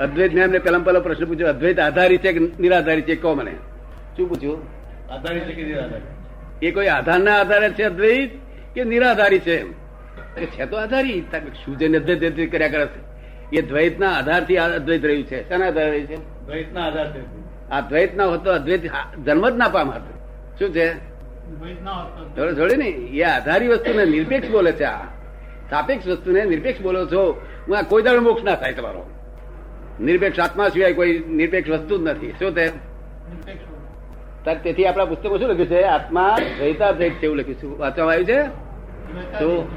અદ્વૈત 0.00 0.34
મેં 0.34 0.44
એમને 0.44 0.58
પેલા 0.58 0.78
પેલો 0.78 1.00
પ્રશ્ન 1.00 1.24
પૂછ્યો 1.24 1.48
અદ્વૈત 1.48 1.80
આધારિત 1.80 2.20
છે 2.20 2.32
કે 2.32 2.38
નિરાધારી 2.38 3.02
છે? 3.02 3.16
કહો 3.16 3.34
મને. 3.34 3.54
શું 4.16 4.28
પૂછ્યું? 4.28 4.58
આધારિત 5.10 5.42
છે 5.42 5.52
કે 5.52 5.62
નિરાધારિત? 5.62 6.64
એ 6.64 6.70
કોઈ 6.70 6.86
આધારના 6.86 7.40
આધારે 7.40 7.70
છે 7.70 7.82
અદ્વૈત 7.82 8.30
કે 8.74 8.84
નિરાધારી 8.84 9.38
છે 9.38 9.56
છે 10.46 10.66
તો 10.66 10.76
આધારી. 10.76 11.20
શું 11.64 11.78
છે 11.78 11.96
અદ્વૈત 11.96 12.24
અદ્વૈત 12.24 12.52
કર્યા 12.52 12.68
કરે 12.68 12.86
છે? 12.86 13.13
એ 13.52 13.62
દ્વૈતના 13.62 14.10
આધારથી 14.10 14.56
અદ્વૈત 14.56 15.04
રહ્યું 15.04 15.24
છે. 15.24 15.48
શાના 15.48 15.66
આધાર 15.66 15.90
રહ્યું 15.90 16.06
છે? 16.06 16.16
દ્વૈતના 16.46 16.86
આધારથી. 16.86 17.20
આ 17.70 17.80
દ્વૈત 17.80 18.16
ના 18.16 18.24
હોતો 18.24 18.52
અદ્વૈત 18.52 18.82
જન્મ 19.24 19.48
જ 19.48 19.56
ના 19.56 19.68
પામત 19.68 20.02
શું 20.58 20.70
છે? 20.72 20.94
જોડે 22.56 22.76
ને 22.76 22.84
એ 22.84 23.22
આધારી 23.22 23.68
વસ્તુને 23.68 24.04
નિરપેક્ષ 24.04 24.50
બોલે 24.50 24.72
છે 24.72 24.84
આ. 24.84 25.04
સાપેક્ષ 25.70 26.06
વસ્તુને 26.06 26.44
નિરપેક્ષ 26.44 26.80
બોલો 26.80 27.06
છો. 27.06 27.40
હું 27.68 27.78
આ 27.78 27.82
કોઈ 27.82 28.02
દાડો 28.02 28.20
મોક્ષ 28.20 28.44
ના 28.44 28.54
થાય 28.54 28.72
તમારો. 28.72 29.10
નિરપેક્ષ 30.00 30.40
આત્મા 30.40 30.68
સિવાય 30.68 30.92
કોઈ 30.92 31.22
નિરપેક્ષ 31.28 31.70
વસ્તુ 31.70 31.98
જ 31.98 32.02
નથી. 32.02 32.30
શું 32.38 32.54
તે? 32.54 32.70
તેથી 34.62 34.86
આપણા 34.86 35.04
પુસ્તકો 35.04 35.38
શું 35.38 35.48
લખ્યું 35.48 35.68
છે? 35.68 35.82
આત્મા 35.82 36.36
દ્વૈતાદ્વૈત 36.58 37.12
છે 37.12 37.24
એવું 37.24 37.36
લખ્યું 37.36 37.58
છે. 37.58 37.66
વાંચવામાં 37.78 38.14
આવ્યું 38.14 38.26
છે? 38.26 38.42
તો 39.38 39.68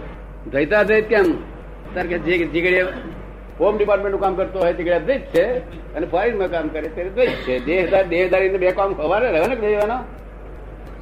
દ્વૈતાદ્વૈત 0.51 1.05
કેમ? 1.05 1.23
તાર 1.95 2.07
કે 2.07 2.19
જે 2.19 2.37
જે 2.37 2.61
ઘડીએ 2.61 2.83
હોમ 3.59 3.77
ડિપાર્ટમેન્ટનું 3.77 4.21
કામ 4.21 4.35
કરતો 4.35 4.59
હોય 4.59 4.73
તે 4.73 4.83
દ્વેષ 4.83 5.23
છે 5.33 5.45
અને 5.95 6.05
ફોરેનમાં 6.13 6.49
કામ 6.51 6.67
કરે 6.75 6.87
તે 6.95 7.09
દ્વેષ 7.09 7.35
છે. 7.45 7.55
દેહદાર 7.65 8.03
દેહદારી 8.13 8.57
બે 8.63 8.71
કામ 8.79 8.93
ખવારે 8.93 9.27
રહે 9.35 9.47
ને 9.47 9.55
દેવાનો 9.55 9.97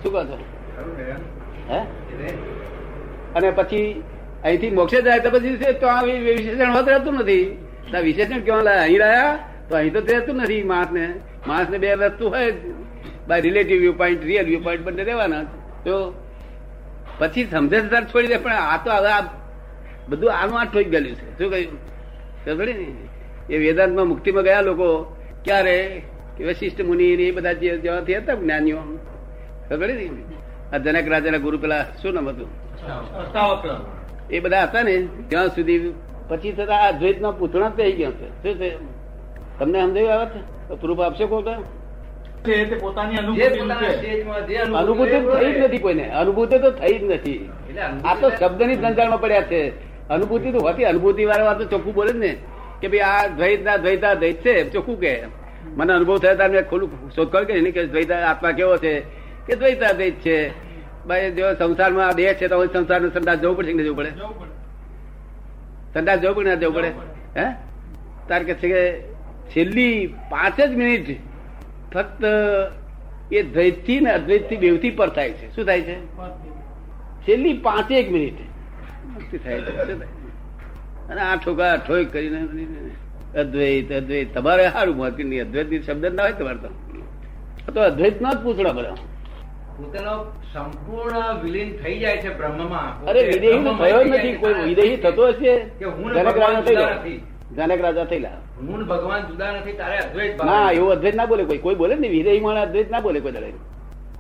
શું 0.02 0.12
કહો 0.14 0.22
છો? 0.30 0.36
હે? 1.70 1.80
અને 3.36 3.50
પછી 3.52 4.04
અહીંથી 4.44 4.72
મોક્ષે 4.80 5.00
જાય 5.02 5.20
તો 5.20 5.30
પછી 5.36 5.74
તો 5.82 5.88
આ 5.88 6.02
વિશેષણ 6.04 6.72
હોત 6.78 6.88
રહેતું 6.90 7.14
નથી. 7.22 7.46
આ 7.94 8.02
વિશેષણ 8.08 8.42
ક્યાં 8.48 8.64
લાયા 8.68 8.86
અહીં 8.90 9.02
રહ્યા 9.04 9.38
તો 9.70 9.76
અહીં 9.80 9.94
તો 9.94 10.00
રહેતું 10.10 10.36
નથી 10.44 10.64
માણસને. 10.74 11.06
માણસને 11.48 11.78
બે 11.78 11.90
રહેતું 11.94 12.30
હોય 12.36 12.52
by 13.28 13.42
relative 13.42 13.78
view 13.82 13.98
point, 14.02 14.24
real 14.24 14.46
view 14.46 14.64
point 14.68 14.84
બંને 14.86 15.04
રહેવાના. 15.04 15.44
તો 15.86 15.94
પછી 17.20 17.48
સમજે 17.52 17.78
છોડી 18.14 18.28
દે, 18.28 18.38
પણ 18.38 18.52
આ 18.54 18.78
તો 18.86 18.90
હવે 18.92 19.12
આ 19.18 19.24
બધું 20.10 20.32
આનું 20.34 20.60
આ 20.62 20.66
ઠોઈ 20.66 20.84
ગયેલું 20.94 21.16
છે. 21.20 21.28
શું 21.38 21.52
કહ્યું? 21.52 21.95
ને 22.54 22.86
એ 23.50 23.58
વેદાંતમાં 23.58 24.06
મુક્તિમાં 24.06 24.44
ગયા 24.44 24.62
લોકો 24.62 25.18
ક્યારે? 25.46 26.02
કે 26.38 26.44
વશિષ્ઠ 26.44 26.82
મુનિ 26.82 27.04
એ 27.04 27.32
બધા 27.32 27.54
જે 27.54 27.78
જ્યાંથી 27.78 28.18
હતા 28.18 28.34
જ્ઞાનીઓ. 28.34 28.78
ખબર 29.70 29.88
ને 29.88 30.10
આ 30.74 30.78
જનક 30.78 31.08
રાજાના 31.08 31.38
ગુરુ 31.38 31.58
પેલા 31.58 31.84
શું 32.02 32.14
નામ 32.14 32.30
હતું? 32.30 32.48
એ 34.30 34.40
બધા 34.40 34.64
હતા 34.64 34.82
ને 34.82 35.08
ત્યાં 35.28 35.48
સુધી 35.48 35.94
પછી 36.28 36.52
થતા 36.52 36.76
આ 36.76 36.92
દ્વૈતના 36.92 37.32
પૂતળા 37.32 37.70
થઈ 37.70 37.92
ગયા 37.92 38.12
છે. 38.12 38.30
શું 38.30 38.56
છે? 38.56 38.70
તમને 39.60 39.82
સમજાયું 39.82 40.14
આવે 40.14 40.26
છે 40.26 40.76
પ્રૂફ 40.76 41.02
આપશે 41.02 41.26
કોઈ 41.26 41.44
અનુભૂતિ 44.66 45.12
થઈ 45.12 45.52
જ 45.52 45.58
નથી 45.58 45.78
કોઈને. 45.78 46.10
અનુભૂતિ 46.10 46.60
તો 46.60 46.72
થઈ 46.72 47.00
જ 47.00 47.04
નથી. 47.04 47.50
આ 48.04 48.16
તો 48.16 48.30
શબ્દની 48.30 48.76
સંચારમાં 48.76 49.22
પડ્યા 49.22 49.42
છે. 49.42 49.95
અનુભૂતિ 50.10 50.52
તો 50.52 50.60
હોતી. 50.60 50.84
અનુભૂતિ 50.84 51.26
વાળા 51.26 51.44
વાત 51.44 51.58
તો 51.58 51.66
ચોખ્ખું 51.66 51.94
બોલે 51.94 52.14
ને. 52.14 52.36
કે 52.82 52.88
ભાઈ 52.88 53.00
આ 53.00 53.28
દ્વૈત 53.28 53.64
ના 53.64 53.78
દ્વૈતા 53.78 54.14
દ્વૈત 54.14 54.46
છે 54.46 54.70
ચોખ્ખું 54.70 55.00
કે 55.00 55.24
મને 55.76 55.94
અનુભવ 55.94 56.18
થયો 56.18 56.36
ત્યારે 56.36 56.54
મેં 56.54 56.70
ખોલું 56.70 57.12
કર્યું 57.32 57.48
કે 57.48 57.62
ને 57.62 57.72
કે 57.72 57.88
દ્વૈતા 57.88 58.16
આત્મા 58.28 58.52
કેવો 58.52 58.78
છે? 58.78 59.00
કે 59.48 59.56
દ્વૈતા 59.56 59.92
દ્વૈત 59.92 60.14
છે. 60.14 60.66
ભાઈ 61.08 61.32
જો 61.32 61.54
સંસારમાં 61.54 62.08
આ 62.08 62.12
દેહ 62.12 62.34
છે 62.34 62.48
તો 62.48 62.66
સંસારનો 62.66 63.10
સંદાસ 63.10 63.38
જવું 63.38 63.58
પડશે 63.58 63.74
કે 63.74 63.84
જવું 63.84 63.98
પડે? 63.98 64.10
સંદાસ 65.94 66.20
જવું 66.20 66.36
પડે 66.36 66.50
ના 66.50 66.56
જવું 66.56 66.76
પડે? 66.76 66.88
હે? 67.38 67.46
તાર 68.28 68.44
કે 68.44 68.54
છે 68.54 68.70
કે 68.70 69.02
છેલ્લી 69.50 70.14
પાંચ 70.30 70.62
જ 70.62 70.76
મિનિટ 70.76 71.20
ફક્ત 71.94 72.24
એ 73.32 73.42
દ્વૈતથી 73.42 74.00
ને 74.00 74.12
અદ્વૈતથી 74.12 74.56
બેવથી 74.56 74.90
પર 74.90 75.10
થાય 75.10 75.32
છે. 75.32 75.56
શું 75.56 75.66
થાય 75.66 75.82
છે? 75.82 76.06
છેલ્લી 77.28 77.54
પાંચેક 77.54 78.12
મિનિટ. 78.12 78.55
મુક્તિ 79.14 79.38
થાય 79.44 79.60
છે 79.66 79.72
અને 81.10 81.22
આ 81.22 81.36
ઠોકા 81.42 81.74
ઠોક 81.88 82.08
કરીને 82.14 82.40
અદ્વૈત 83.42 83.90
અદ્વૈત. 84.00 84.28
તમારે 84.36 84.64
સારું 84.76 84.96
મત 84.98 85.18
નહીં 85.30 85.42
અદ્વૈતની 85.46 85.82
શબ્દ 85.88 86.14
ના 86.16 86.24
હોય 86.28 86.36
તમારે 86.40 86.60
તો. 86.64 86.70
તો 87.76 87.80
અદ્વૈત 87.90 88.18
ના 88.24 88.34
જ 88.36 88.38
પૂછડા 88.46 88.74
બધા 88.78 88.98
પોતાનો 89.78 90.14
સંપૂર્ણ 90.52 91.40
વિલીન 91.44 91.70
થઈ 91.80 91.96
જાય 92.02 92.18
છે 92.24 92.30
બ્રહ્મમાં. 92.40 92.92
અરે 93.10 93.22
વિદેહી 93.30 93.74
થયો 93.80 94.02
નથી 94.10 94.36
કોઈ 94.42 94.66
વિદેહી 94.70 94.98
થતો 95.06 95.24
હશે? 95.32 95.54
કે 95.80 95.86
હું 95.86 96.08
ને 96.14 96.20
જનક 96.20 96.38
રાજા 96.42 96.56
ભગવાન 96.56 96.64
થઈ 96.68 96.76
જુદા 96.76 96.90
ગયો 96.90 97.00
નથી. 97.00 97.20
જનક 97.58 97.82
રાજા 97.86 98.06
થયેલા. 98.12 98.38
હું 98.68 98.82
ભગવાન 98.92 99.22
જુદા 99.30 99.52
નથી 99.58 99.78
તારે 99.82 99.98
અદ્વૈત 100.06 100.44
ના 100.50 100.68
છે. 100.70 100.76
એવું 100.78 100.92
અદ્વૈત 100.96 101.16
ના 101.20 101.28
બોલે 101.32 101.44
કોઈ. 101.50 101.62
કોઈ 101.66 101.78
બોલે 101.82 101.96
ને 102.04 102.08
વિદેહી 102.16 102.42
માણસ 102.46 102.62
અદ્વૈત 102.68 102.90
ના 102.94 103.02
બોલે 103.08 103.20
કોઈ 103.26 103.36
દળે 103.38 103.52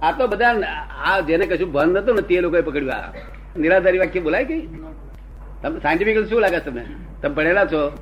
આ 0.01 0.11
તો 0.17 0.27
બધા 0.27 0.75
આ 1.07 1.17
જેને 1.29 1.45
કશું 1.51 1.71
ભાન 1.75 1.89
નતું 1.97 2.15
ને 2.19 2.23
તે 2.29 2.41
લોકોએ 2.45 2.61
પકડ્યું. 2.67 2.91
આ 2.91 3.09
નિરાધારી 3.57 3.97
વાક્ય 3.97 4.19
બોલાય 4.19 4.45
કઈ? 4.45 4.61
તમે 5.61 5.79
સાયન્ટિફિક 5.79 6.27
શું 6.29 6.41
લાગે 6.41 6.59
તમે 6.59 6.85
તમે 7.21 7.35
ભણેલા 7.35 7.65
છો? 7.65 7.97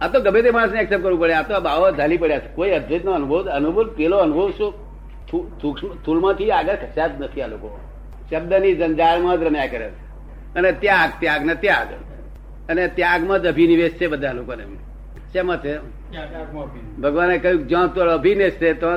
આ 0.00 0.08
તો 0.08 0.20
ગમે 0.20 0.42
તે 0.42 0.50
માણસને 0.50 0.80
એક્સેપ્ટ 0.80 1.02
કરવું 1.02 1.20
પડે. 1.20 1.32
આ 1.32 1.42
તો 1.42 1.60
બાવા 1.60 1.90
ઝાલી 1.90 2.16
પડ્યા 2.16 2.38
છે. 2.38 2.54
કોઈ 2.54 2.70
અદ્વૈત 2.70 3.04
નો 3.04 3.12
અનુભવ 3.12 3.48
અનુભવ 3.48 3.88
પેલો 3.88 4.16
અનુભવ 4.16 4.50
શું? 4.50 6.02
થૂલમાંથી 6.04 6.50
આગળ 6.50 6.74
ખસ્યા 6.74 7.06
જ 7.06 7.10
નથી 7.20 7.42
આ 7.42 7.46
લોકો. 7.46 7.80
શબ્દની 8.30 8.74
જંજાળમાં 8.74 9.40
જ 9.40 9.42
રમ્યા 9.42 9.66
કરે 9.66 9.90
છે. 9.90 10.54
અને 10.54 10.72
ત્યાગ 10.72 11.10
ત્યાગ 11.20 11.44
ને 11.44 11.54
ત્યાગ. 11.54 11.88
અને 12.70 12.88
ત્યાગમાં 12.88 13.42
જ 13.42 13.46
અભિનિવેશ 13.46 13.92
છે 13.92 14.06
બધા 14.06 14.32
લોકોને. 14.32 14.64
શેમાં 15.32 15.62
છે? 15.62 15.78
ભગવાને 17.00 17.38
કહ્યું 17.38 17.68
જ્યાં 17.68 17.94
તો 17.94 18.00
અભિનેશ 18.00 18.52
છે 18.52 18.72
તો 18.72 18.96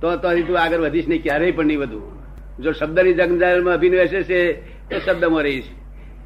તો 0.00 0.16
તો 0.16 0.54
આગળ 0.54 0.80
વધીશ 0.80 1.08
નહીં 1.08 1.22
ક્યારેય 1.22 1.50
પણ 1.50 1.66
નહીં 1.66 1.80
વધુ. 1.80 2.17
જો 2.60 2.72
શબ્દની 2.72 3.14
જંજાળમાં 3.14 3.74
અભિનિવેશ 3.74 4.10
છે 4.10 4.52
તો 4.88 4.98
શબ્દમાં 4.98 5.42
રહીશ. 5.42 5.64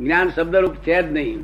જ્ઞાન 0.00 0.28
શબ્દરૂપ 0.30 0.74
છે 0.74 1.02
જ 1.02 1.12
નહીં. 1.12 1.38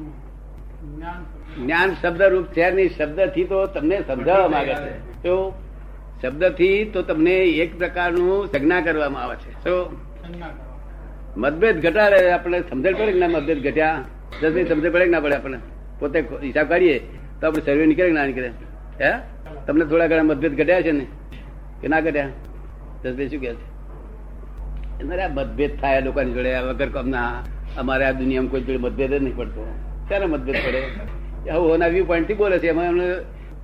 જ્ઞાન 1.64 1.95
શબ્દરૂપ 2.02 2.47
છે 2.47 2.71
નહીં 2.71 2.90
શબ્દથી 2.99 3.45
તો 3.45 3.66
તમને 3.66 4.00
સમજાવવા 4.00 4.49
માંગે 4.49 4.75
છે. 4.75 5.23
તો 5.23 5.54
શબ્દથી 6.23 6.85
તો 6.85 7.02
તમને 7.02 7.30
એક 7.30 7.78
પ્રકારનું 7.78 8.47
સંજ્ઞા 8.47 8.80
કરવામાં 8.80 9.23
આવે 9.23 9.37
છે. 9.37 9.64
તો 9.64 9.97
મતભેદ 11.37 11.87
ઘટાડે 11.87 12.30
આપણે 12.30 12.61
સમજણ 12.61 12.95
પડે 12.95 13.12
કે 13.12 13.18
ના 13.18 13.28
મતભેદ 13.28 13.66
ઘટ્યા? 13.66 14.04
જલ્દી 14.42 14.64
સમજણ 14.64 14.90
પડે 14.90 15.04
કે 15.04 15.11
ના 15.11 15.21
પડે 15.21 15.35
આપણે 15.35 15.59
પોતે 15.99 16.25
હિસાબ 16.42 16.68
કાઢીએ 16.68 16.99
તો 17.40 17.47
આપણે 17.47 17.62
સર્વે 17.62 17.87
નીકળે 17.87 18.07
કે 18.07 18.12
ના 18.12 18.26
નીકળે? 18.26 18.50
હે? 19.00 19.12
તમને 19.66 19.85
થોડા 19.85 20.07
ઘણા 20.07 20.23
મતભેદ 20.23 20.61
ઘટ્યા 20.61 20.83
છે 20.83 20.92
ને? 20.92 21.07
કે 21.80 21.88
ના 21.88 22.00
ઘટ્યા? 22.00 22.28
જસભાઈ 23.04 23.28
શું 23.28 23.40
કહે 23.40 23.54
છે? 23.54 23.78
મતભેદ 25.05 25.81
થાય 25.81 26.00
લોકોની 26.00 26.33
જોડે 26.33 26.59
વગર 26.59 26.88
કમના 26.88 27.45
અમારે 27.78 28.05
આ 28.05 28.12
દુનિયામાં 28.12 28.50
કોઈ 28.50 28.61
જોડે 28.61 28.78
મતભેદ 28.78 29.14
જ 29.14 29.23
નહીં 29.23 29.37
પડતો. 29.37 29.75
ત્યારે 30.09 30.26
મતભેદ 30.26 30.55
પડે? 30.55 30.83
હવે 31.50 31.59
ઓના 31.59 31.87
વ્યૂ 31.87 32.05
પોઈન્ટથી 32.05 32.35
બોલે 32.35 32.59
છે, 32.59 32.67
એમાં 32.67 32.85
એમને 32.85 33.14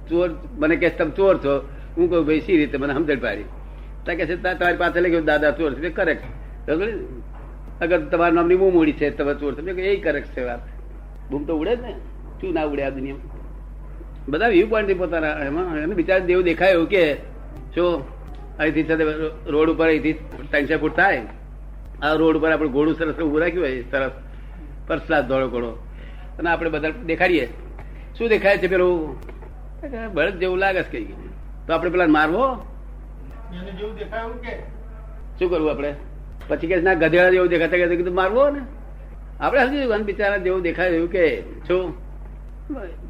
ચોર, 0.09 0.31
મને 0.59 0.77
કે 0.77 0.89
તમે 0.89 1.11
ચોર 1.11 1.39
છો. 1.39 1.69
હું 1.97 2.11
કહું, 2.11 2.27
ભાઈ 2.27 2.41
સી 2.41 2.57
રીતે? 2.57 2.79
મને 2.79 2.95
સમજણ 2.95 3.19
પાડી. 3.19 3.43
ત્યાં 4.03 4.17
કે 4.17 4.27
છે, 4.27 4.43
"તા- 4.43 4.55
તમારી 4.55 4.77
પાસે 4.77 5.01
લઈ 5.01 5.11
ગયું, 5.11 5.25
દાદા 5.25 5.51
ચોર 5.51 5.75
છે. 5.75 5.89
કરેક્ટ. 5.89 6.23
અગર 7.83 8.01
તમારા 8.01 8.31
નામની 8.31 8.57
બૂમ 8.57 8.75
ઉડી 8.75 8.93
છે, 8.93 9.11
તમે 9.11 9.35
ચોર 9.35 9.55
છો. 9.55 9.67
એ 9.67 9.97
કરેક્ટ 9.97 10.29
છે 10.29 10.45
વાત. 10.45 10.59
બૂમ 11.31 11.45
તો 11.45 11.57
ઉડે 11.57 11.77
ને. 11.77 11.95
શું 12.41 12.55
ના 12.55 12.63
ઉડે 12.63 12.83
આ 12.83 12.91
દુનિયામાં? 12.91 13.35
બધા 14.29 14.49
વ્યૂ 14.49 14.67
પોઈન્ટથી 14.67 14.95
પોતાના, 14.95 15.29
એમાં 15.29 15.77
એને 15.77 15.95
બિચારા 15.95 16.25
દેવ 16.25 16.43
દેખાય 16.43 16.87
કે 16.91 17.15
શું 17.75 18.14
અહીંથી 18.59 18.83
રોડ 19.47 19.71
ઉપર 19.71 19.87
અહીંથી 19.87 20.13
ટેન્શન 20.51 20.77
ફૂટ 20.77 20.97
થાય. 20.97 21.23
આ 22.03 22.13
રોડ 22.13 22.37
ઉપર 22.37 22.53
આપણે 22.53 22.69
ઘોડું 22.69 22.95
સરસ 22.95 23.15
ઉભું 23.15 23.41
રાખ્યું 23.41 23.65
હોય 23.65 23.83
સરસ 23.91 24.11
પરસલાદ 24.89 25.29
ધોળો 25.29 25.49
ઘોડો. 25.49 25.71
અને 26.39 26.51
આપણે 26.51 26.71
બધા 26.71 26.91
દેખાડીએ. 27.07 27.47
શું 28.19 28.29
દેખાય 28.29 28.59
છે 28.59 28.69
પેલું? 28.69 29.17
બળદ 30.13 30.39
જેવું 30.39 30.59
લાગે 30.59 30.83
છે 30.83 30.91
કઈ 30.91 31.05
તો 31.67 31.75
આપણે 31.75 31.91
પેલા 31.91 32.07
મારવો? 32.07 32.45
શું 35.39 35.51
કરવું 35.51 35.71
આપણે? 35.71 35.95
પછી 36.49 36.67
કે 36.67 36.77
ના 36.81 36.95
ગધેડા 36.95 37.31
જેવું 37.31 37.49
દેખાતા 37.49 37.77
કે 37.77 37.97
કીધું 37.97 38.15
મારવો 38.15 38.49
ને. 38.51 38.61
આપણે 39.41 39.61
સમજી 39.67 40.03
બિચારા 40.05 40.37
જેવું 40.37 40.63
દેખાય 40.63 40.89
એવું 40.89 41.11
કે 41.11 41.25
શું? 41.69 41.95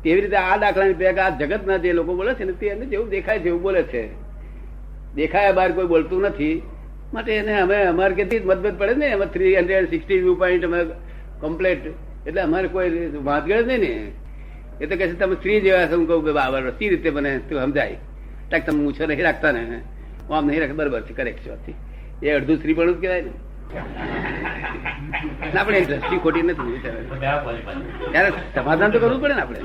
તેવી 0.02 0.20
રીતે 0.20 0.36
આ 0.36 0.56
દાખલાની 0.56 0.94
પેક 0.94 1.18
આ 1.18 1.30
જગતના 1.40 1.76
જે 1.76 1.92
લોકો 1.92 2.14
બોલે 2.16 2.34
છે 2.34 2.44
ને 2.44 2.52
તે 2.52 2.66
એને 2.66 2.86
જેવું 2.86 3.08
દેખાય 3.08 3.38
છે 3.38 3.48
એવું 3.48 3.62
બોલે 3.62 3.82
છે. 3.82 4.23
દેખાયા 5.16 5.56
બહાર 5.58 5.70
કોઈ 5.78 5.90
બોલતું 5.92 6.22
નથી. 6.28 6.56
માટે 7.14 7.32
એને 7.36 7.52
અમે 7.60 7.76
અમારે 7.92 8.14
કેટલી 8.18 8.46
મતભેદ 8.50 8.76
પડે 8.80 8.94
ને? 9.02 9.06
એમાં 9.16 9.30
three 9.34 9.54
hundred 9.58 9.86
sixty 9.90 10.20
view 10.24 10.36
point 10.42 10.64
અમે 10.68 10.80
કમ્પ્લેટ 11.42 11.82
એટલે 12.26 12.40
અમારે 12.48 12.68
કોઈ 12.74 12.90
વાંધગળ 13.28 13.64
નહીં 13.70 13.80
ને. 13.84 13.92
એ 14.82 14.84
તો 14.86 14.94
કહે 14.98 15.06
છે 15.08 15.16
તમે 15.20 15.34
સ્ત્રી 15.40 15.60
જેવા 15.66 15.86
છો. 15.90 15.96
હું 15.98 16.06
કહું 16.08 16.20
બાબર 16.40 16.62
સી 16.78 16.88
રીતે 16.92 17.08
મને 17.16 17.30
તું 17.48 17.56
સમજાય. 17.64 17.98
તાક 18.50 18.62
તમે 18.66 18.80
મૂછો 18.84 19.06
નહીં 19.06 19.24
રાખતા 19.28 19.52
ને. 19.56 19.62
હું 20.26 20.36
આમ 20.36 20.46
નહીં 20.50 20.60
રાખે. 20.62 20.76
બરાબર 20.80 21.02
છે 21.08 21.14
કરેક્ટ 21.18 21.44
છે 21.66 21.72
એ 22.22 22.28
અડધું 22.36 22.56
સ્ત્રી 22.60 22.76
પણ 22.78 22.92
જ 22.94 23.00
કહેવાય 23.02 23.22
ને. 23.26 23.32
આપણે 25.60 25.78
દ્રષ્ટિ 25.88 26.16
ખોટી 26.24 26.44
નથી. 26.48 26.76
ત્યારે 28.12 28.30
સમાધાન 28.54 28.90
તો 28.90 28.98
કરવું 28.98 29.20
પડે 29.22 29.34
ને 29.34 29.42
આપણે. 29.42 29.60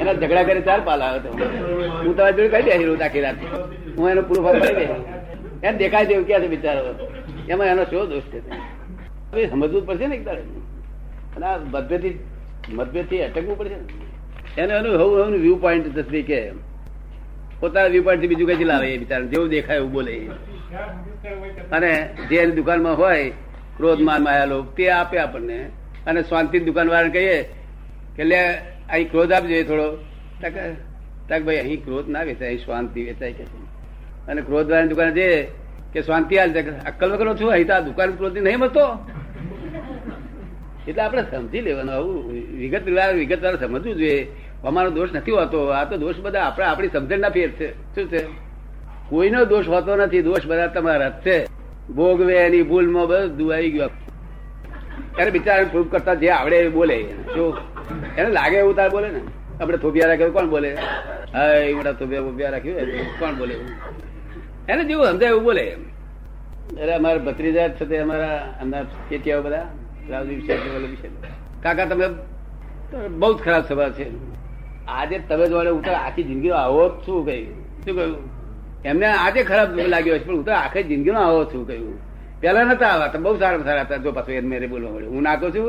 એના 0.00 0.14
ઝઘડા 0.20 0.44
કરે 0.48 0.60
ચાર 0.68 0.80
પાલ 0.88 1.00
આવે 1.08 1.18
તો. 1.24 1.30
હું 2.04 2.12
તમારી 2.16 2.36
જોડે 2.38 2.50
કહી 2.54 2.64
દે 2.68 2.84
રહું 2.86 3.04
આખી 3.08 3.24
રાત 3.26 3.38
હું 3.96 4.10
એનો 4.10 4.22
પૂરો 4.22 4.42
ભાગ 4.42 4.56
કરી 4.62 4.74
દે 4.74 4.86
એમ 5.66 5.76
દેખાય 5.76 6.06
તેવું 6.06 6.26
ક્યાં 6.26 6.42
છે 6.42 6.48
બિચારો 6.48 6.82
એમાં 7.48 7.68
એનો 7.68 7.84
શું 7.84 8.08
દોષ 8.10 8.26
છે? 8.32 8.38
હવે 9.32 9.48
સમજવું 9.48 9.86
પડશે 9.86 10.06
ને 10.06 10.14
એક 10.14 10.24
દાડે 10.24 10.42
અને 11.36 11.46
આ 11.46 11.58
મતભેદથી 11.58 12.14
મતભેદથી 12.78 13.22
અટકવું 13.22 13.58
પડશે 13.58 13.76
એને 14.56 14.72
એનું 14.74 14.94
હવું 15.00 15.16
હવું 15.22 15.40
વ્યૂ 15.44 15.58
પોઈન્ટ 15.64 15.98
તસ્વી 15.98 16.22
કે 16.22 16.38
પોતાના 17.60 17.88
વ્યૂ 17.88 18.04
પોઈન્ટથી 18.04 18.28
બીજું 18.28 18.48
કઈ 18.56 18.64
લાવે 18.64 18.86
એ 18.94 18.98
બિચારા 18.98 19.32
જેવું 19.32 19.48
દેખાય 19.48 19.78
એવું 19.78 19.92
બોલે 19.92 20.14
અને 21.70 21.90
જે 22.30 22.36
એની 22.42 22.56
દુકાનમાં 22.60 22.96
હોય 22.96 23.32
ક્રોધ 23.76 24.00
માન 24.00 24.22
માયા 24.22 24.44
લોભ 24.44 24.68
તે 24.76 24.90
આપે 24.90 25.18
આપણને. 25.18 25.58
અને 26.06 26.20
શાંતિ 26.22 26.60
દુકાન 26.60 26.88
વાળાને 26.88 27.10
કહીએ 27.10 27.38
કે 28.16 28.24
લે, 28.24 28.40
અહીં 28.88 29.10
ક્રોધ 29.10 29.32
આપજો 29.32 29.62
થોડો. 29.62 29.88
તક 30.40 30.56
તક 31.28 31.42
ભાઈ, 31.44 31.56
અહીં 31.56 31.84
ક્રોધ 31.84 32.08
ના 32.08 32.22
વેચાય, 32.22 32.48
અહીં 32.48 32.64
શાંતિ 32.66 33.04
વેચાય 33.04 33.32
કે. 33.32 33.44
અને 34.28 34.42
ક્રોધ 34.42 34.70
વાળાની 34.70 34.88
દુકાને 34.88 35.12
જઈએ 35.12 35.48
કે 35.92 36.02
શાંતિ 36.02 36.36
હાલ. 36.36 36.52
અક્કલ 36.86 37.12
વગર 37.12 37.36
છું, 37.40 37.50
અહીં 37.50 37.66
તો 37.66 37.74
આ 37.74 37.80
દુકાન 37.80 38.10
ક્રોધ 38.10 38.38
નહીં 38.38 38.58
મળતો. 38.58 38.84
એટલે 40.88 41.02
આપણે 41.02 41.22
સમજી 41.22 41.60
લેવાનું, 41.60 41.94
આવું 41.94 42.32
વિગત 42.32 42.82
વિગત 43.14 43.60
સમજવું 43.60 43.96
જોઈએ. 43.96 44.32
અમારો 44.64 44.90
દોષ 44.90 45.08
નથી 45.14 45.30
હોતો. 45.30 45.66
આ 45.66 45.84
તો 45.84 45.96
દોષ 45.96 46.14
બધા 46.22 46.44
આપણે, 46.44 46.64
આપણી 46.66 46.88
સમજણના 46.88 47.28
ફેર 47.28 47.50
છે. 47.50 47.94
શું 47.94 48.08
છે? 48.08 48.26
કોઈનો 49.08 49.44
દોષ 49.44 49.68
હોતો 49.68 49.96
નથી. 49.96 50.22
દોષ 50.22 50.46
બધા 50.46 50.66
તમારા 50.66 51.08
જ 51.08 51.12
છે. 51.12 51.46
ભોગવે 51.92 52.34
એની 52.34 52.62
ભૂલમાં 52.62 53.06
બધું 53.06 53.36
દુવાઈ 53.36 53.70
ગયો. 53.70 53.88
ત્યારે 55.16 55.30
બિચારા 55.30 55.64
પ્રૂફ 55.64 55.90
કરતા 55.90 56.14
જે 56.14 56.28
આવડે 56.30 56.56
એ 56.56 56.68
બોલે. 56.68 57.02
જો, 57.02 57.56
એને 58.18 58.28
લાગે 58.28 58.56
એવું 58.56 58.76
તાર 58.76 58.90
બોલે 58.90 59.08
ને? 59.08 59.20
આપણે 59.60 59.76
થોપિયા 59.76 60.08
રાખ્યું 60.08 60.32
કોણ 60.32 60.48
બોલે? 60.48 60.74
હા 61.34 61.74
મોટા 61.76 61.92
થોપિયા 61.92 62.20
બોપિયા 62.20 62.50
રાખ્યું 62.50 62.78
કોણ 63.18 63.34
બોલે? 63.34 63.54
એને 64.68 64.82
જેવું 64.84 65.06
સમજાય 65.10 65.30
એવું 65.30 65.44
બોલે 65.44 65.64
અરે 66.82 66.92
અમારા 66.94 67.24
ભત્રીજા 67.26 67.68
છે 67.68 67.84
તે 67.90 67.96
અમારા 67.98 68.38
અંદર 68.62 68.84
પેટીયાઓ 69.08 69.42
બધા. 69.42 69.66
રાવજી 70.10 70.34
વિશે 70.34 71.08
કાકા 71.62 71.86
તમે 71.90 72.06
બહુ 73.20 73.32
જ 73.34 73.38
ખરાબ 73.44 73.62
સ્વભાવ 73.68 73.92
છે. 73.98 74.06
આજે 74.88 75.16
તમે 75.28 75.46
જોડે 75.48 75.70
હું 75.70 75.82
તો 75.84 75.92
આખી 75.92 76.22
જિંદગી 76.22 76.50
આવો 76.50 76.82
જ 76.88 76.92
છું 77.06 77.26
કહ્યું 77.26 77.54
શું 77.84 77.94
કહ્યું? 77.98 78.18
એમને 78.84 79.06
આજે 79.06 79.40
ખરાબ 79.42 79.68
લાગ્યો 79.94 80.18
છે 80.18 80.24
પણ 80.24 80.34
હું 80.34 80.44
તો 80.44 80.52
આખી 80.52 80.82
જિંદગીનો 80.90 81.20
આવો 81.20 81.44
છું 81.44 81.66
કહ્યું. 81.66 81.98
પેલા 82.40 82.64
નતા 82.64 82.88
આવા 82.88 83.08
તો 83.08 83.18
બહુ 83.18 83.36
સારા 83.38 83.64
સારા 83.68 83.84
હતા. 83.86 83.96
જો 83.96 84.12
પાછું 84.12 84.34
એને 84.34 84.48
મેરે 84.48 84.66
બોલવા 84.66 84.90
મળ્યું. 84.90 85.12
હું 85.14 85.22
નાખું 85.22 85.50
છું? 85.54 85.68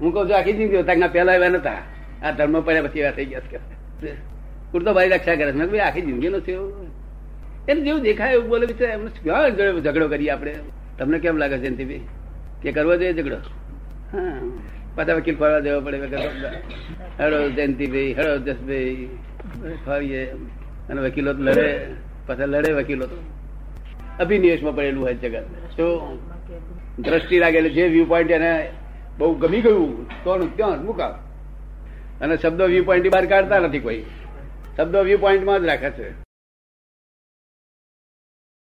હું 0.00 0.12
કહું 0.14 0.28
છું 0.28 0.36
આખી 0.36 0.52
જિંદગી 0.52 0.78
હતા 0.78 1.08
પેલા 1.08 1.34
એવા 1.38 1.48
નતા. 1.48 1.80
આ 2.24 2.32
ધર્મ 2.38 2.60
પડ્યા 2.60 2.82
પછી 2.82 3.00
એવા 3.00 3.10
થઈ 3.16 3.24
ગયા 3.24 4.16
પૂરતો 4.72 4.90
ભાઈ 4.94 5.08
રક્ષા 5.08 5.36
કરે 5.40 5.52
છે. 5.52 5.78
આખી 5.78 6.02
જિંદગીનો 6.08 6.40
છે 6.40 6.52
એવું. 6.52 6.89
એને 7.70 7.80
જેવું 7.80 8.02
દેખાય 8.02 8.32
એવું 8.32 8.48
બોલે 8.48 8.66
બિચારા, 8.66 8.92
એમને 8.92 9.10
ક્યાં 9.22 9.80
ઝઘડો 9.82 10.08
કરીએ 10.08 10.30
આપણે. 10.30 10.54
તમને 10.98 11.18
કેમ 11.18 11.36
લાગે 11.36 11.58
છે 11.58 12.00
કે 12.62 12.72
કરવો 12.72 12.96
જોઈએ 12.96 13.12
ઝઘડો? 13.12 13.36
હા. 14.12 14.40
પાછા 14.94 15.14
વકીલ 15.14 15.36
ફરવા 15.36 15.58
દેવો 15.58 15.80
પડે 15.80 15.96
હળો 17.20 17.50
જયંતિભાઈ 17.50 18.12
હળો 18.12 18.38
જસભાઈ 18.38 19.08
ફરીએ 19.86 20.24
અને 20.88 21.00
વકીલો 21.00 21.32
લડે. 21.32 21.86
પાછા 22.26 22.44
લડે 22.44 22.72
વકીલો 22.72 23.06
તો. 23.06 23.16
અભિનિવેશમાં 24.20 24.76
પડેલું 24.76 25.04
હોય 25.04 25.14
જગત. 25.14 25.44
તો 25.76 26.18
દ્રષ્ટિ 26.98 27.38
લાગેલી 27.38 27.70
જે 27.70 27.88
વ્યૂ 27.88 28.04
પોઈન્ટ 28.04 28.30
એને 28.30 28.70
બહુ 29.18 29.34
ગમી 29.34 29.60
ગયું. 29.60 30.08
તો 30.24 30.38
ત્યાં 30.38 30.84
મુકાવ. 30.84 31.12
અને 32.20 32.36
શબ્દો 32.36 32.66
વ્યૂ 32.66 32.84
પોઈન્ટ 32.84 33.12
બહાર 33.12 33.26
કાઢતા 33.26 33.58
નથી 33.58 33.78
કોઈ. 33.78 34.02
શબ્દો 34.76 35.02
વ્યૂ 35.02 35.18
પોઈન્ટમાં 35.18 35.60
જ 35.62 35.64
રાખે 35.64 35.90
છે. 35.90 36.29